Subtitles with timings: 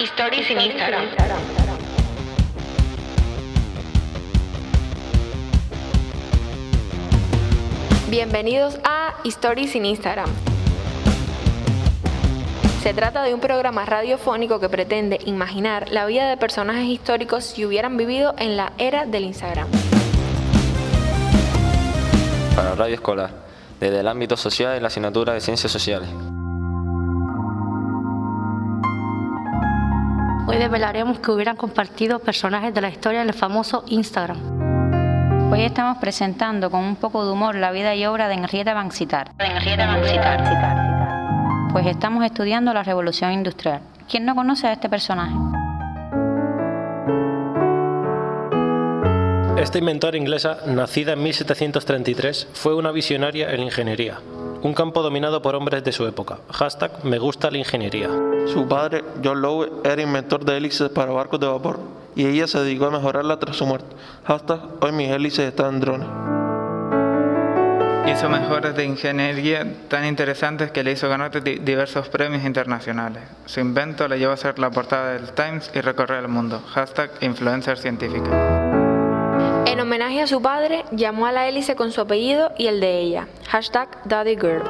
[0.00, 1.06] Stories en Instagram.
[8.08, 10.30] Bienvenidos a Stories en Instagram.
[12.80, 17.64] Se trata de un programa radiofónico que pretende imaginar la vida de personajes históricos si
[17.64, 19.66] hubieran vivido en la era del Instagram.
[22.54, 23.30] Para Radio Escolar,
[23.80, 26.08] desde el ámbito social y la asignatura de Ciencias Sociales.
[30.48, 35.52] Hoy desvelaremos que hubieran compartido personajes de la historia en el famoso Instagram.
[35.52, 39.32] Hoy estamos presentando con un poco de humor la vida y obra de Henrietta Banksitar.
[41.70, 43.82] Pues estamos estudiando la revolución industrial.
[44.08, 45.34] ¿Quién no conoce a este personaje?
[49.60, 54.18] Esta inventora inglesa, nacida en 1733, fue una visionaria en la ingeniería,
[54.62, 56.38] un campo dominado por hombres de su época.
[56.50, 58.08] Hashtag me gusta la ingeniería.
[58.52, 61.78] Su padre, John Lowe, era inventor de hélices para barcos de vapor
[62.16, 63.94] y ella se dedicó a mejorarla tras su muerte.
[64.24, 66.08] Hashtag hoy mis hélices están en drones.
[68.10, 73.22] Hizo mejoras de ingeniería tan interesantes que le hizo ganar di- diversos premios internacionales.
[73.44, 76.62] Su invento le llevó a ser la portada del Times y recorrer el mundo.
[76.72, 78.30] Hashtag influencer científica.
[79.66, 82.98] En homenaje a su padre, llamó a la hélice con su apellido y el de
[82.98, 83.28] ella.
[83.50, 84.62] Hashtag Daddy Girl.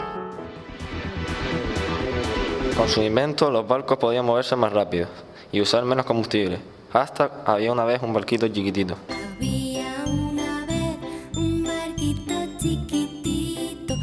[2.79, 5.09] Con su invento, los barcos podían moverse más rápido
[5.51, 6.61] y usar menos combustible.
[6.93, 8.97] Hashtag había una vez un barquito chiquitito.
[9.11, 10.97] Había una vez
[11.37, 13.97] un barquito chiquitito.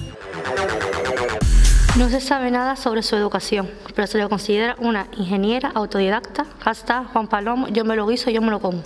[1.98, 6.46] No se sabe nada sobre su educación, pero se le considera una ingeniera autodidacta.
[6.60, 8.84] Hashtag Juan Palomo, yo me lo guiso, yo me lo como.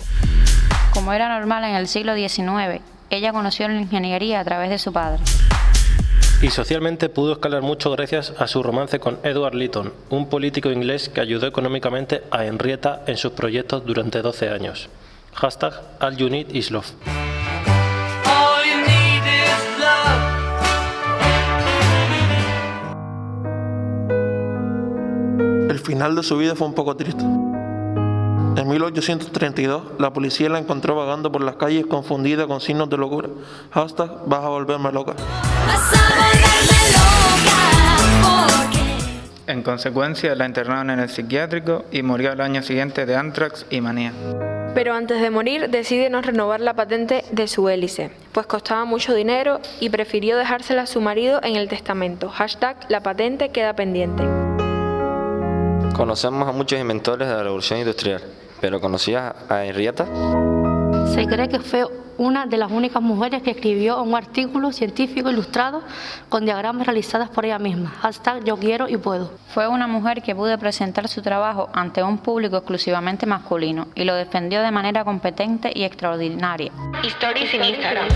[0.93, 4.93] Como era normal en el siglo XIX, ella conoció la ingeniería a través de su
[4.93, 5.23] padre.
[6.41, 11.09] Y socialmente pudo escalar mucho gracias a su romance con Edward Lytton, un político inglés
[11.09, 14.87] que ayudó económicamente a Henrietta en sus proyectos durante 12 años.
[15.33, 16.93] Hashtag All You Need Is Love.
[25.69, 27.25] El final de su vida fue un poco triste.
[28.59, 33.29] En 1832, la policía la encontró vagando por las calles confundida con signos de locura.
[33.71, 35.13] Hashtag vas a volverme loca.
[35.65, 37.55] Vas a volverme loca
[38.65, 43.65] porque En consecuencia, la internaron en el psiquiátrico y murió al año siguiente de anthrax
[43.69, 44.11] y manía.
[44.75, 49.15] Pero antes de morir decide no renovar la patente de su hélice, pues costaba mucho
[49.15, 52.29] dinero y prefirió dejársela a su marido en el testamento.
[52.29, 54.25] Hashtag la patente queda pendiente.
[55.99, 58.21] Conocemos a muchos inventores de la revolución industrial,
[58.61, 60.05] pero ¿conocías a Henrietta?
[61.13, 61.85] Se cree que fue
[62.19, 65.81] una de las únicas mujeres que escribió un artículo científico ilustrado
[66.27, 67.89] con diagramas realizados por ella misma.
[68.01, 69.31] Hashtag yo quiero y puedo.
[69.53, 74.15] Fue una mujer que pudo presentar su trabajo ante un público exclusivamente masculino y lo
[74.15, 76.71] defendió de manera competente y extraordinaria.
[77.03, 78.07] Stories en Instagram.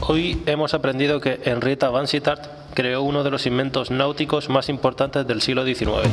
[0.00, 5.24] Hoy hemos aprendido que Henrietta Van Sittart creó uno de los inventos náuticos más importantes
[5.26, 6.08] del siglo XIX.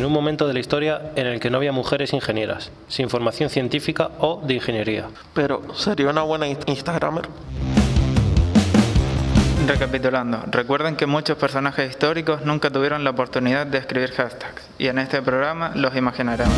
[0.00, 3.50] En un momento de la historia en el que no había mujeres ingenieras, sin formación
[3.50, 5.08] científica o de ingeniería.
[5.34, 7.28] Pero, ¿sería una buena in- Instagramer?
[9.68, 15.00] Recapitulando, recuerden que muchos personajes históricos nunca tuvieron la oportunidad de escribir hashtags y en
[15.00, 16.54] este programa los imaginaremos.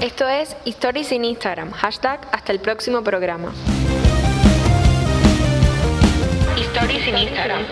[0.00, 1.72] Esto es Stories en Instagram.
[1.72, 3.52] Hashtag hasta el próximo programa.
[6.56, 7.62] Stories en Instagram.